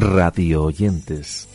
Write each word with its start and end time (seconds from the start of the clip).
radio 0.00 0.64
oyentes. 0.64 1.46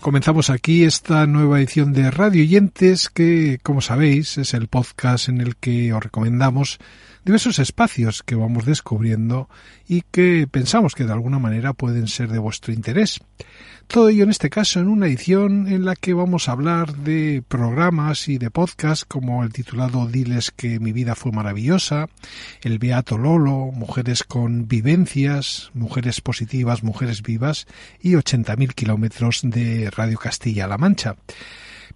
Comenzamos 0.00 0.48
aquí 0.48 0.84
esta 0.84 1.26
nueva 1.26 1.58
edición 1.58 1.92
de 1.92 2.10
Radio 2.10 2.42
Oyentes 2.42 3.10
que, 3.10 3.58
como 3.62 3.82
sabéis, 3.82 4.38
es 4.38 4.54
el 4.54 4.68
podcast 4.68 5.28
en 5.28 5.42
el 5.42 5.56
que 5.56 5.92
os 5.92 6.02
recomendamos 6.02 6.78
diversos 7.24 7.58
espacios 7.58 8.22
que 8.22 8.34
vamos 8.34 8.64
descubriendo 8.64 9.48
y 9.86 10.02
que 10.10 10.46
pensamos 10.50 10.94
que 10.94 11.04
de 11.04 11.12
alguna 11.12 11.38
manera 11.38 11.72
pueden 11.72 12.08
ser 12.08 12.28
de 12.28 12.38
vuestro 12.38 12.72
interés. 12.72 13.20
Todo 13.88 14.10
ello 14.10 14.24
en 14.24 14.30
este 14.30 14.50
caso 14.50 14.80
en 14.80 14.88
una 14.88 15.06
edición 15.06 15.66
en 15.66 15.86
la 15.86 15.96
que 15.96 16.12
vamos 16.12 16.48
a 16.48 16.52
hablar 16.52 16.94
de 16.94 17.42
programas 17.48 18.28
y 18.28 18.36
de 18.36 18.50
podcasts 18.50 19.06
como 19.06 19.42
el 19.42 19.50
titulado 19.50 20.06
Diles 20.06 20.50
que 20.50 20.78
mi 20.78 20.92
vida 20.92 21.14
fue 21.14 21.32
maravillosa, 21.32 22.10
el 22.60 22.78
Beato 22.78 23.16
Lolo, 23.16 23.70
Mujeres 23.72 24.24
con 24.24 24.68
vivencias, 24.68 25.70
Mujeres 25.72 26.20
positivas, 26.20 26.82
Mujeres 26.82 27.22
vivas 27.22 27.66
y 27.98 28.12
80.000 28.12 28.74
kilómetros 28.74 29.40
de 29.42 29.90
Radio 29.90 30.18
Castilla-La 30.18 30.76
Mancha. 30.76 31.16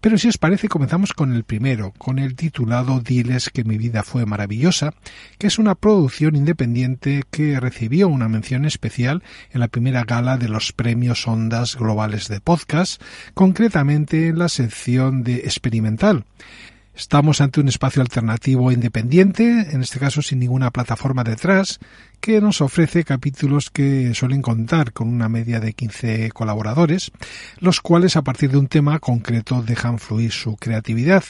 Pero 0.02 0.18
si 0.18 0.26
os 0.26 0.36
parece, 0.36 0.68
comenzamos 0.68 1.12
con 1.12 1.32
el 1.32 1.44
primero, 1.44 1.92
con 1.96 2.18
el 2.18 2.34
titulado 2.34 2.98
Diles 2.98 3.50
que 3.50 3.62
mi 3.62 3.78
vida 3.78 4.02
fue 4.02 4.26
maravillosa, 4.26 4.94
que 5.38 5.46
es 5.46 5.60
una 5.60 5.76
producción 5.76 6.34
independiente 6.34 7.22
que 7.30 7.60
recibió 7.60 8.08
una 8.08 8.28
mención 8.28 8.64
especial 8.64 9.22
en 9.52 9.60
la 9.60 9.68
primera 9.68 10.02
gala 10.02 10.38
de 10.38 10.48
los 10.48 10.72
premios 10.72 11.28
Ondas 11.28 11.76
Globales 11.76 12.26
de 12.26 12.40
Podcast, 12.40 13.00
concretamente 13.34 14.26
en 14.26 14.40
la 14.40 14.48
sección 14.48 15.22
de 15.22 15.36
experimental. 15.36 16.24
Estamos 16.94 17.40
ante 17.40 17.60
un 17.60 17.68
espacio 17.68 18.02
alternativo 18.02 18.70
e 18.70 18.74
independiente, 18.74 19.68
en 19.72 19.80
este 19.80 19.98
caso 19.98 20.20
sin 20.20 20.38
ninguna 20.38 20.70
plataforma 20.70 21.24
detrás, 21.24 21.80
que 22.20 22.40
nos 22.42 22.60
ofrece 22.60 23.02
capítulos 23.02 23.70
que 23.70 24.12
suelen 24.14 24.42
contar 24.42 24.92
con 24.92 25.08
una 25.08 25.30
media 25.30 25.58
de 25.58 25.72
15 25.72 26.30
colaboradores, 26.32 27.10
los 27.58 27.80
cuales 27.80 28.16
a 28.16 28.22
partir 28.22 28.50
de 28.50 28.58
un 28.58 28.68
tema 28.68 28.98
concreto 28.98 29.62
dejan 29.62 29.98
fluir 29.98 30.32
su 30.32 30.56
creatividad. 30.56 31.24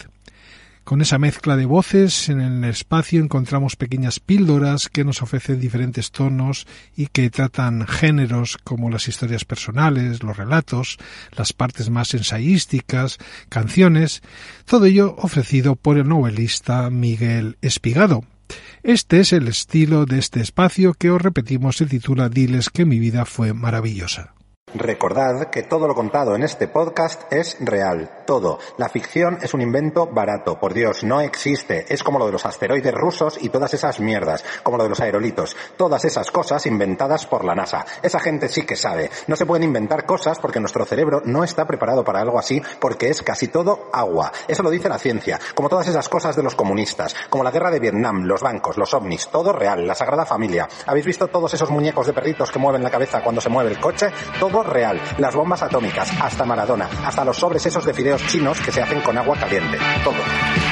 Con 0.84 1.00
esa 1.00 1.18
mezcla 1.18 1.56
de 1.56 1.64
voces 1.64 2.28
en 2.28 2.40
el 2.40 2.64
espacio 2.64 3.22
encontramos 3.22 3.76
pequeñas 3.76 4.18
píldoras 4.18 4.88
que 4.88 5.04
nos 5.04 5.22
ofrecen 5.22 5.60
diferentes 5.60 6.10
tonos 6.10 6.66
y 6.96 7.06
que 7.06 7.30
tratan 7.30 7.86
géneros 7.86 8.58
como 8.64 8.90
las 8.90 9.06
historias 9.06 9.44
personales, 9.44 10.24
los 10.24 10.36
relatos, 10.36 10.98
las 11.36 11.52
partes 11.52 11.88
más 11.88 12.14
ensayísticas, 12.14 13.18
canciones, 13.48 14.22
todo 14.64 14.86
ello 14.86 15.14
ofrecido 15.18 15.76
por 15.76 15.98
el 15.98 16.08
novelista 16.08 16.90
Miguel 16.90 17.58
Espigado. 17.62 18.24
Este 18.82 19.20
es 19.20 19.32
el 19.32 19.46
estilo 19.46 20.04
de 20.04 20.18
este 20.18 20.40
espacio 20.40 20.94
que 20.94 21.10
os 21.10 21.22
repetimos 21.22 21.76
se 21.76 21.86
titula 21.86 22.28
Diles 22.28 22.70
que 22.70 22.84
mi 22.84 22.98
vida 22.98 23.24
fue 23.24 23.54
maravillosa. 23.54 24.34
Recordad 24.74 25.50
que 25.50 25.64
todo 25.64 25.86
lo 25.86 25.94
contado 25.94 26.34
en 26.34 26.42
este 26.42 26.66
podcast 26.66 27.30
es 27.30 27.58
real, 27.60 28.22
todo. 28.24 28.58
La 28.78 28.88
ficción 28.88 29.36
es 29.42 29.52
un 29.52 29.60
invento 29.60 30.06
barato, 30.06 30.58
por 30.58 30.72
Dios, 30.72 31.04
no 31.04 31.20
existe. 31.20 31.92
Es 31.92 32.02
como 32.02 32.18
lo 32.18 32.24
de 32.24 32.32
los 32.32 32.46
asteroides 32.46 32.94
rusos 32.94 33.36
y 33.42 33.50
todas 33.50 33.74
esas 33.74 34.00
mierdas, 34.00 34.42
como 34.62 34.78
lo 34.78 34.84
de 34.84 34.88
los 34.88 35.00
aerolitos. 35.00 35.54
Todas 35.76 36.06
esas 36.06 36.30
cosas 36.30 36.64
inventadas 36.64 37.26
por 37.26 37.44
la 37.44 37.54
NASA. 37.54 37.84
Esa 38.02 38.18
gente 38.18 38.48
sí 38.48 38.64
que 38.64 38.74
sabe. 38.74 39.10
No 39.26 39.36
se 39.36 39.44
pueden 39.44 39.64
inventar 39.64 40.06
cosas 40.06 40.38
porque 40.38 40.58
nuestro 40.58 40.86
cerebro 40.86 41.20
no 41.26 41.44
está 41.44 41.66
preparado 41.66 42.02
para 42.02 42.22
algo 42.22 42.38
así 42.38 42.62
porque 42.80 43.10
es 43.10 43.22
casi 43.22 43.48
todo 43.48 43.90
agua. 43.92 44.32
Eso 44.48 44.62
lo 44.62 44.70
dice 44.70 44.88
la 44.88 44.98
ciencia. 44.98 45.38
Como 45.54 45.68
todas 45.68 45.88
esas 45.88 46.08
cosas 46.08 46.34
de 46.34 46.42
los 46.42 46.54
comunistas, 46.54 47.14
como 47.28 47.44
la 47.44 47.50
guerra 47.50 47.70
de 47.70 47.80
Vietnam, 47.80 48.22
los 48.22 48.40
bancos, 48.40 48.78
los 48.78 48.94
ovnis, 48.94 49.28
todo 49.28 49.52
real, 49.52 49.86
la 49.86 49.94
Sagrada 49.94 50.24
Familia. 50.24 50.66
¿Habéis 50.86 51.04
visto 51.04 51.28
todos 51.28 51.52
esos 51.52 51.70
muñecos 51.70 52.06
de 52.06 52.14
perritos 52.14 52.50
que 52.50 52.58
mueven 52.58 52.82
la 52.82 52.90
cabeza 52.90 53.22
cuando 53.22 53.42
se 53.42 53.50
mueve 53.50 53.70
el 53.70 53.78
coche? 53.78 54.10
Todo 54.40 54.61
real. 54.62 55.00
Las 55.18 55.34
bombas 55.34 55.62
atómicas, 55.62 56.10
hasta 56.20 56.44
Maradona, 56.44 56.88
hasta 57.04 57.24
los 57.24 57.36
sobres 57.36 57.64
esos 57.66 57.84
de 57.84 57.94
fideos 57.94 58.26
chinos 58.26 58.60
que 58.60 58.72
se 58.72 58.82
hacen 58.82 59.00
con 59.00 59.16
agua 59.16 59.36
caliente. 59.36 59.78
Todo. 60.04 60.71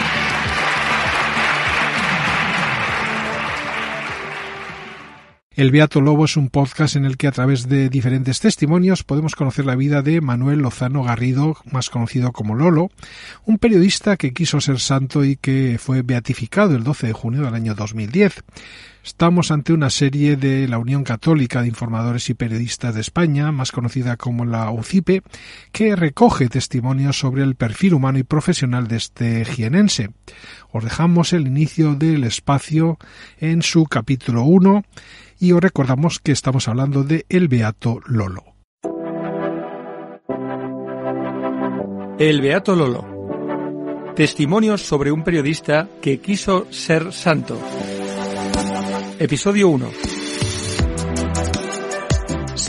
El 5.60 5.72
Beato 5.72 6.00
Lobo 6.00 6.24
es 6.24 6.38
un 6.38 6.48
podcast 6.48 6.96
en 6.96 7.04
el 7.04 7.18
que 7.18 7.26
a 7.26 7.32
través 7.32 7.68
de 7.68 7.90
diferentes 7.90 8.40
testimonios 8.40 9.04
podemos 9.04 9.34
conocer 9.34 9.66
la 9.66 9.76
vida 9.76 10.00
de 10.00 10.22
Manuel 10.22 10.60
Lozano 10.60 11.02
Garrido, 11.02 11.54
más 11.70 11.90
conocido 11.90 12.32
como 12.32 12.54
Lolo, 12.54 12.88
un 13.44 13.58
periodista 13.58 14.16
que 14.16 14.32
quiso 14.32 14.62
ser 14.62 14.80
santo 14.80 15.22
y 15.22 15.36
que 15.36 15.76
fue 15.78 16.00
beatificado 16.00 16.74
el 16.74 16.82
12 16.82 17.08
de 17.08 17.12
junio 17.12 17.42
del 17.42 17.54
año 17.54 17.74
2010. 17.74 18.42
Estamos 19.04 19.50
ante 19.50 19.74
una 19.74 19.90
serie 19.90 20.36
de 20.36 20.66
la 20.66 20.78
Unión 20.78 21.04
Católica 21.04 21.60
de 21.60 21.68
Informadores 21.68 22.30
y 22.30 22.34
Periodistas 22.34 22.94
de 22.94 23.02
España, 23.02 23.52
más 23.52 23.70
conocida 23.70 24.16
como 24.16 24.46
la 24.46 24.70
UCIPE, 24.70 25.22
que 25.72 25.94
recoge 25.94 26.48
testimonios 26.48 27.18
sobre 27.18 27.42
el 27.42 27.54
perfil 27.54 27.92
humano 27.92 28.18
y 28.18 28.22
profesional 28.22 28.88
de 28.88 28.96
este 28.96 29.44
jienense. 29.44 30.08
Os 30.72 30.84
dejamos 30.84 31.34
el 31.34 31.46
inicio 31.46 31.96
del 31.96 32.24
espacio 32.24 32.98
en 33.38 33.60
su 33.60 33.84
capítulo 33.84 34.44
1 34.44 34.84
y 35.40 35.52
os 35.52 35.60
recordamos 35.60 36.20
que 36.20 36.32
estamos 36.32 36.68
hablando 36.68 37.02
de 37.02 37.24
El 37.28 37.48
Beato 37.48 38.00
Lolo. 38.06 38.44
El 42.18 42.42
Beato 42.42 42.76
Lolo. 42.76 44.12
Testimonios 44.14 44.82
sobre 44.82 45.10
un 45.10 45.24
periodista 45.24 45.88
que 46.02 46.20
quiso 46.20 46.70
ser 46.70 47.12
santo. 47.14 47.58
Episodio 49.18 49.70
1. 49.70 50.09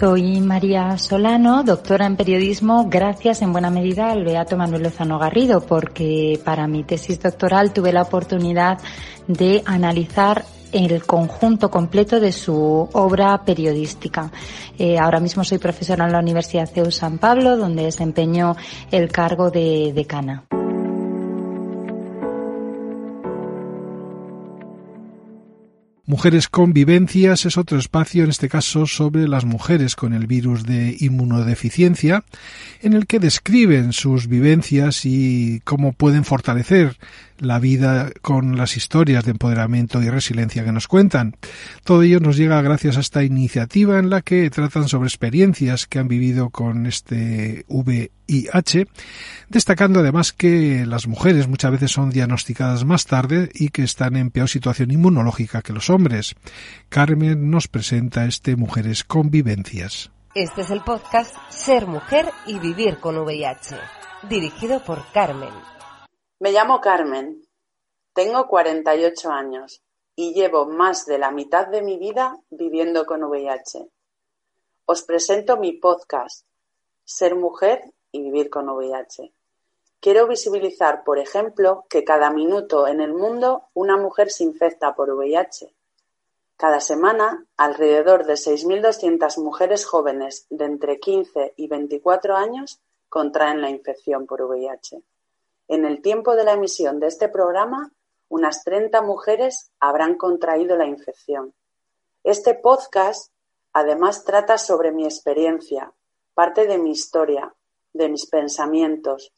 Soy 0.02 0.42
María 0.42 0.98
Solano, 0.98 1.64
doctora 1.64 2.08
en 2.08 2.16
periodismo, 2.16 2.88
gracias 2.90 3.44
en 3.44 3.52
buena 3.52 3.70
medida 3.70 4.10
al 4.10 4.26
Beato 4.26 4.58
Manuel 4.58 4.82
Lozano 4.82 5.20
Garrido, 5.20 5.62
porque 5.62 6.40
para 6.44 6.66
mi 6.66 6.84
tesis 6.84 7.22
doctoral 7.22 7.72
tuve 7.72 7.94
la 7.94 8.02
oportunidad 8.02 8.80
de 9.28 9.62
analizar 9.64 10.44
el 10.72 11.04
conjunto 11.04 11.70
completo 11.70 12.20
de 12.20 12.32
su 12.32 12.90
obra 12.94 13.46
periodística. 13.46 14.32
Eh, 14.80 14.98
ahora 14.98 15.20
mismo 15.20 15.44
soy 15.44 15.60
profesora 15.60 16.08
en 16.08 16.14
la 16.14 16.20
Universidad 16.20 16.68
CEU 16.68 16.90
San 16.90 17.20
Pablo, 17.20 17.56
donde 17.56 17.84
desempeño 17.84 18.56
el 18.90 19.12
cargo 19.12 19.52
de 19.52 19.94
decana. 19.94 20.46
Mujeres 26.08 26.48
con 26.48 26.74
vivencias 26.74 27.46
es 27.46 27.58
otro 27.58 27.78
espacio, 27.78 28.24
en 28.24 28.32
este 28.32 28.50
caso 28.50 28.88
sobre 28.88 29.28
las 29.28 29.46
mujeres 29.46 29.96
con 29.96 30.14
el 30.14 30.26
virus 30.26 30.66
de 30.66 30.98
inmunodeficiencia, 31.00 32.24
en 32.82 32.94
el 32.94 33.06
que 33.06 33.20
describen 33.20 33.94
sus 33.94 34.28
vivencias 34.28 35.06
y 35.06 35.62
cómo 35.64 35.94
pueden 35.94 36.26
fortalecer 36.26 36.98
la 37.42 37.60
vida 37.60 38.12
con 38.22 38.56
las 38.56 38.78
historias 38.78 39.26
de 39.26 39.32
empoderamiento 39.32 40.02
y 40.02 40.10
resiliencia 40.10 40.64
que 40.64 40.72
nos 40.72 40.88
cuentan. 40.88 41.36
Todo 41.84 42.04
ello 42.04 42.20
nos 42.20 42.38
llega 42.38 42.62
gracias 42.62 42.98
a 42.98 43.00
esta 43.00 43.24
iniciativa 43.24 43.98
en 43.98 44.10
la 44.10 44.22
que 44.22 44.50
tratan 44.50 44.88
sobre 44.88 45.08
experiencias 45.08 45.88
que 45.88 46.00
han 46.00 46.08
vivido 46.08 46.52
con 46.52 46.86
este 46.86 47.66
VIH, 47.68 48.88
destacando 49.50 50.02
además 50.02 50.34
que 50.34 50.86
las 50.86 51.08
mujeres 51.08 51.48
muchas 51.48 51.72
veces 51.72 51.92
son 51.92 52.12
diagnosticadas 52.12 52.86
más 52.86 53.06
tarde 53.06 53.50
y 53.54 53.70
que 53.70 53.84
están 53.84 54.16
en 54.16 54.30
peor 54.30 54.48
situación 54.48 54.92
inmunológica 54.92 55.64
que 55.64 55.74
los 55.74 55.90
hombres. 55.90 56.36
Carmen 56.90 57.50
nos 57.50 57.68
presenta 57.68 58.26
este 58.26 58.56
Mujeres 58.56 59.04
con 59.04 59.32
Vivencias. 59.32 60.12
Este 60.36 60.62
es 60.62 60.70
el 60.70 60.82
podcast 60.82 61.36
Ser 61.50 61.88
Mujer 61.88 62.30
y 62.46 62.60
Vivir 62.60 63.00
con 63.00 63.18
VIH, 63.18 63.76
dirigido 64.30 64.84
por 64.84 65.04
Carmen. 65.12 65.50
Me 66.42 66.52
llamo 66.52 66.82
Carmen, 66.82 67.48
tengo 68.14 68.48
48 68.48 69.30
años 69.30 69.84
y 70.16 70.34
llevo 70.34 70.66
más 70.66 71.06
de 71.06 71.20
la 71.20 71.30
mitad 71.30 71.68
de 71.68 71.84
mi 71.84 72.00
vida 72.00 72.36
viviendo 72.50 73.06
con 73.06 73.24
VIH. 73.24 73.88
Os 74.86 75.04
presento 75.04 75.58
mi 75.58 75.74
podcast, 75.74 76.48
Ser 77.04 77.36
mujer 77.36 77.94
y 78.12 78.24
vivir 78.24 78.50
con 78.50 78.68
VIH. 78.70 79.32
Quiero 80.00 80.26
visibilizar, 80.26 81.04
por 81.04 81.20
ejemplo, 81.20 81.86
que 81.88 82.04
cada 82.04 82.32
minuto 82.32 82.88
en 82.88 83.02
el 83.02 83.14
mundo 83.14 83.68
una 83.76 83.96
mujer 83.96 84.32
se 84.32 84.44
infecta 84.44 84.96
por 84.96 85.12
VIH. 85.12 85.76
Cada 86.58 86.80
semana, 86.80 87.46
alrededor 87.56 88.26
de 88.26 88.34
6.200 88.34 89.38
mujeres 89.44 89.86
jóvenes 89.86 90.48
de 90.50 90.66
entre 90.66 91.00
15 91.00 91.54
y 91.56 91.68
24 91.68 92.36
años 92.36 92.82
contraen 93.10 93.62
la 93.62 93.70
infección 93.70 94.26
por 94.26 94.42
VIH. 94.42 95.04
En 95.72 95.86
el 95.86 96.02
tiempo 96.02 96.36
de 96.36 96.44
la 96.44 96.52
emisión 96.52 97.00
de 97.00 97.08
este 97.08 97.30
programa, 97.30 97.94
unas 98.28 98.66
30 98.66 99.02
mujeres 99.04 99.72
habrán 99.80 100.16
contraído 100.16 100.76
la 100.76 100.86
infección. 100.86 101.54
Este 102.26 102.56
podcast 102.56 103.32
además 103.72 104.26
trata 104.26 104.58
sobre 104.58 104.92
mi 104.92 105.06
experiencia, 105.06 105.94
parte 106.34 106.68
de 106.68 106.78
mi 106.78 106.92
historia, 106.92 107.56
de 107.94 108.10
mis 108.10 108.26
pensamientos, 108.26 109.32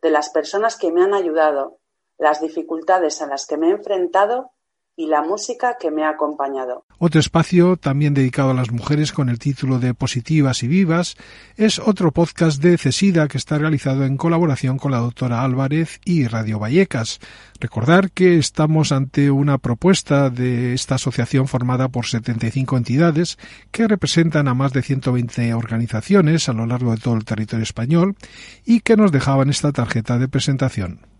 de 0.00 0.08
las 0.08 0.30
personas 0.30 0.78
que 0.78 0.90
me 0.90 1.02
han 1.02 1.12
ayudado, 1.12 1.80
las 2.16 2.40
dificultades 2.40 3.20
a 3.20 3.26
las 3.26 3.46
que 3.46 3.58
me 3.58 3.68
he 3.68 3.72
enfrentado 3.72 4.52
y 4.96 5.06
la 5.06 5.22
música 5.22 5.76
que 5.80 5.90
me 5.90 6.04
ha 6.04 6.10
acompañado. 6.10 6.84
Otro 6.98 7.20
espacio, 7.20 7.76
también 7.76 8.14
dedicado 8.14 8.50
a 8.50 8.54
las 8.54 8.70
mujeres 8.70 9.12
con 9.12 9.28
el 9.28 9.38
título 9.38 9.78
de 9.78 9.94
Positivas 9.94 10.62
y 10.62 10.68
Vivas, 10.68 11.16
es 11.56 11.78
otro 11.78 12.12
podcast 12.12 12.62
de 12.62 12.78
Cesida 12.78 13.26
que 13.28 13.38
está 13.38 13.58
realizado 13.58 14.04
en 14.04 14.16
colaboración 14.16 14.78
con 14.78 14.92
la 14.92 14.98
doctora 14.98 15.42
Álvarez 15.42 16.00
y 16.04 16.26
Radio 16.26 16.58
Vallecas. 16.58 17.20
Recordar 17.60 18.10
que 18.10 18.38
estamos 18.38 18.92
ante 18.92 19.30
una 19.30 19.58
propuesta 19.58 20.30
de 20.30 20.74
esta 20.74 20.96
asociación 20.96 21.48
formada 21.48 21.88
por 21.88 22.06
75 22.06 22.76
entidades 22.76 23.38
que 23.70 23.88
representan 23.88 24.48
a 24.48 24.54
más 24.54 24.72
de 24.72 24.82
120 24.82 25.54
organizaciones 25.54 26.48
a 26.48 26.52
lo 26.52 26.66
largo 26.66 26.92
de 26.92 27.00
todo 27.00 27.14
el 27.14 27.24
territorio 27.24 27.62
español 27.62 28.16
y 28.64 28.80
que 28.80 28.96
nos 28.96 29.12
dejaban 29.12 29.50
esta 29.50 29.72
tarjeta 29.72 30.18
de 30.18 30.28
presentación. 30.28 31.13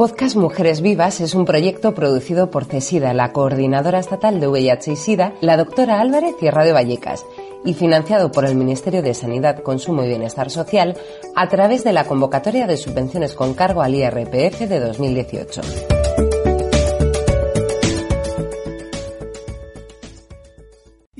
Podcast 0.00 0.34
Mujeres 0.34 0.80
Vivas 0.80 1.20
es 1.20 1.34
un 1.34 1.44
proyecto 1.44 1.92
producido 1.92 2.50
por 2.50 2.64
CESIDA, 2.64 3.12
la 3.12 3.34
coordinadora 3.34 3.98
estatal 3.98 4.40
de 4.40 4.48
VIH 4.48 4.92
y 4.92 4.96
SIDA, 4.96 5.34
la 5.42 5.58
doctora 5.58 6.00
Álvarez 6.00 6.36
y 6.40 6.48
Radio 6.48 6.72
Vallecas, 6.72 7.26
y 7.66 7.74
financiado 7.74 8.32
por 8.32 8.46
el 8.46 8.54
Ministerio 8.54 9.02
de 9.02 9.12
Sanidad, 9.12 9.62
Consumo 9.62 10.02
y 10.02 10.08
Bienestar 10.08 10.48
Social 10.48 10.96
a 11.36 11.50
través 11.50 11.84
de 11.84 11.92
la 11.92 12.04
convocatoria 12.04 12.66
de 12.66 12.78
subvenciones 12.78 13.34
con 13.34 13.52
cargo 13.52 13.82
al 13.82 13.94
IRPF 13.94 14.60
de 14.60 14.80
2018. 14.80 15.99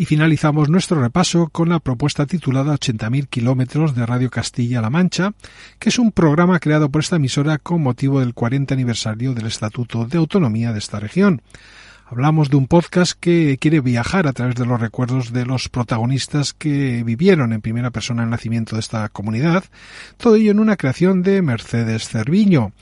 Y 0.00 0.06
finalizamos 0.06 0.70
nuestro 0.70 0.98
repaso 0.98 1.50
con 1.52 1.68
la 1.68 1.78
propuesta 1.78 2.24
titulada 2.24 2.72
80.000 2.72 3.28
kilómetros 3.28 3.94
de 3.94 4.06
Radio 4.06 4.30
Castilla-La 4.30 4.88
Mancha, 4.88 5.34
que 5.78 5.90
es 5.90 5.98
un 5.98 6.10
programa 6.10 6.58
creado 6.58 6.88
por 6.88 7.02
esta 7.02 7.16
emisora 7.16 7.58
con 7.58 7.82
motivo 7.82 8.20
del 8.20 8.32
40 8.32 8.72
aniversario 8.72 9.34
del 9.34 9.44
Estatuto 9.44 10.06
de 10.06 10.16
Autonomía 10.16 10.72
de 10.72 10.78
esta 10.78 11.00
región. 11.00 11.42
Hablamos 12.06 12.48
de 12.48 12.56
un 12.56 12.66
podcast 12.66 13.12
que 13.12 13.58
quiere 13.60 13.80
viajar 13.80 14.26
a 14.26 14.32
través 14.32 14.54
de 14.54 14.64
los 14.64 14.80
recuerdos 14.80 15.34
de 15.34 15.44
los 15.44 15.68
protagonistas 15.68 16.54
que 16.54 17.04
vivieron 17.04 17.52
en 17.52 17.60
primera 17.60 17.90
persona 17.90 18.22
el 18.22 18.30
nacimiento 18.30 18.76
de 18.76 18.80
esta 18.80 19.06
comunidad, 19.10 19.64
todo 20.16 20.36
ello 20.36 20.50
en 20.50 20.60
una 20.60 20.78
creación 20.78 21.22
de 21.22 21.42
Mercedes 21.42 22.08
Cerviño. 22.08 22.72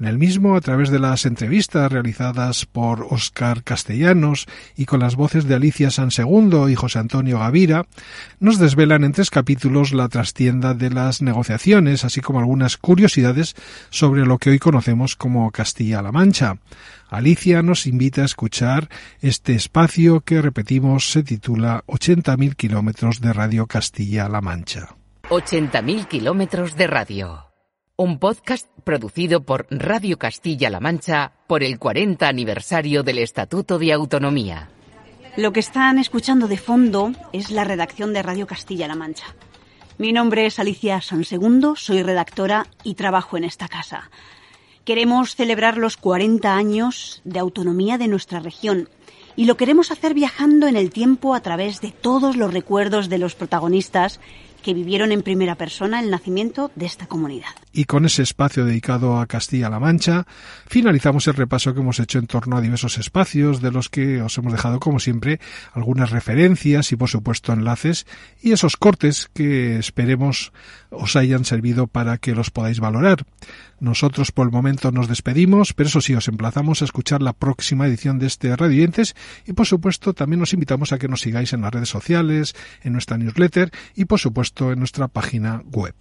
En 0.00 0.06
el 0.06 0.18
mismo, 0.18 0.56
a 0.56 0.60
través 0.60 0.90
de 0.90 0.98
las 0.98 1.24
entrevistas 1.24 1.90
realizadas 1.90 2.66
por 2.66 3.06
Óscar 3.10 3.62
Castellanos 3.62 4.46
y 4.76 4.86
con 4.86 4.98
las 4.98 5.14
voces 5.14 5.46
de 5.46 5.54
Alicia 5.54 5.90
Sansegundo 5.90 6.68
y 6.68 6.74
José 6.74 6.98
Antonio 6.98 7.38
Gavira, 7.38 7.86
nos 8.40 8.58
desvelan 8.58 9.04
en 9.04 9.12
tres 9.12 9.30
capítulos 9.30 9.92
la 9.92 10.08
trastienda 10.08 10.74
de 10.74 10.90
las 10.90 11.22
negociaciones, 11.22 12.04
así 12.04 12.20
como 12.20 12.40
algunas 12.40 12.76
curiosidades 12.76 13.54
sobre 13.90 14.26
lo 14.26 14.38
que 14.38 14.50
hoy 14.50 14.58
conocemos 14.58 15.14
como 15.14 15.52
Castilla-La 15.52 16.10
Mancha. 16.10 16.58
Alicia 17.08 17.62
nos 17.62 17.86
invita 17.86 18.22
a 18.22 18.24
escuchar 18.24 18.88
este 19.20 19.54
espacio 19.54 20.22
que, 20.22 20.42
repetimos, 20.42 21.12
se 21.12 21.22
titula 21.22 21.84
80.000 21.86 22.56
kilómetros 22.56 23.20
de 23.20 23.32
Radio 23.32 23.68
Castilla-La 23.68 24.40
Mancha. 24.40 24.96
80.000 25.30 26.08
kilómetros 26.08 26.76
de 26.76 26.86
radio. 26.88 27.43
Un 27.96 28.18
podcast 28.18 28.66
producido 28.82 29.44
por 29.44 29.68
Radio 29.70 30.18
Castilla-La 30.18 30.80
Mancha 30.80 31.30
por 31.46 31.62
el 31.62 31.78
40 31.78 32.26
aniversario 32.26 33.04
del 33.04 33.18
Estatuto 33.18 33.78
de 33.78 33.92
Autonomía. 33.92 34.68
Lo 35.36 35.52
que 35.52 35.60
están 35.60 35.98
escuchando 36.00 36.48
de 36.48 36.56
fondo 36.56 37.12
es 37.32 37.52
la 37.52 37.62
redacción 37.62 38.12
de 38.12 38.24
Radio 38.24 38.48
Castilla-La 38.48 38.96
Mancha. 38.96 39.36
Mi 39.96 40.12
nombre 40.12 40.44
es 40.44 40.58
Alicia 40.58 41.00
Sansegundo, 41.02 41.76
soy 41.76 42.02
redactora 42.02 42.66
y 42.82 42.94
trabajo 42.94 43.36
en 43.36 43.44
esta 43.44 43.68
casa. 43.68 44.10
Queremos 44.84 45.36
celebrar 45.36 45.78
los 45.78 45.96
40 45.96 46.52
años 46.52 47.22
de 47.22 47.38
autonomía 47.38 47.96
de 47.96 48.08
nuestra 48.08 48.40
región 48.40 48.88
y 49.36 49.44
lo 49.44 49.56
queremos 49.56 49.92
hacer 49.92 50.14
viajando 50.14 50.66
en 50.66 50.74
el 50.74 50.90
tiempo 50.90 51.32
a 51.32 51.42
través 51.42 51.80
de 51.80 51.92
todos 51.92 52.36
los 52.36 52.52
recuerdos 52.52 53.08
de 53.08 53.18
los 53.18 53.36
protagonistas 53.36 54.18
que 54.64 54.74
vivieron 54.74 55.12
en 55.12 55.22
primera 55.22 55.56
persona 55.56 56.00
el 56.00 56.10
nacimiento 56.10 56.72
de 56.74 56.86
esta 56.86 57.06
comunidad. 57.06 57.50
Y 57.72 57.84
con 57.84 58.06
ese 58.06 58.22
espacio 58.22 58.64
dedicado 58.64 59.18
a 59.18 59.26
Castilla-La 59.26 59.78
Mancha, 59.78 60.26
finalizamos 60.66 61.26
el 61.26 61.34
repaso 61.34 61.74
que 61.74 61.80
hemos 61.80 62.00
hecho 62.00 62.18
en 62.18 62.26
torno 62.26 62.56
a 62.56 62.60
diversos 62.60 62.96
espacios, 62.98 63.60
de 63.60 63.70
los 63.70 63.88
que 63.88 64.22
os 64.22 64.38
hemos 64.38 64.52
dejado, 64.52 64.80
como 64.80 65.00
siempre, 65.00 65.38
algunas 65.72 66.10
referencias 66.10 66.92
y, 66.92 66.96
por 66.96 67.10
supuesto, 67.10 67.52
enlaces 67.52 68.06
y 68.40 68.52
esos 68.52 68.76
cortes 68.76 69.28
que 69.34 69.78
esperemos 69.78 70.52
os 70.90 71.16
hayan 71.16 71.44
servido 71.44 71.86
para 71.86 72.16
que 72.18 72.34
los 72.34 72.50
podáis 72.50 72.80
valorar. 72.80 73.26
Nosotros 73.80 74.30
por 74.32 74.46
el 74.46 74.52
momento 74.52 74.92
nos 74.92 75.08
despedimos, 75.08 75.74
pero 75.74 75.88
eso 75.88 76.00
sí, 76.00 76.14
os 76.14 76.28
emplazamos 76.28 76.80
a 76.80 76.86
escuchar 76.86 77.20
la 77.20 77.32
próxima 77.34 77.86
edición 77.86 78.18
de 78.18 78.28
este 78.28 78.54
Radio 78.56 78.74
y 79.46 79.52
por 79.52 79.66
supuesto 79.66 80.14
también 80.14 80.42
os 80.42 80.52
invitamos 80.52 80.92
a 80.92 80.98
que 80.98 81.08
nos 81.08 81.20
sigáis 81.20 81.52
en 81.52 81.62
las 81.62 81.72
redes 81.72 81.88
sociales, 81.88 82.54
en 82.82 82.92
nuestra 82.92 83.18
newsletter 83.18 83.70
y 83.94 84.04
por 84.04 84.20
supuesto 84.20 84.53
en 84.60 84.78
nuestra 84.78 85.08
página 85.08 85.62
web. 85.72 85.94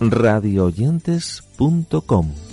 radioyentes.com 0.00 2.47